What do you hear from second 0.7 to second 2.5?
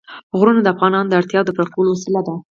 افغانانو د اړتیاوو د پوره کولو وسیله ده.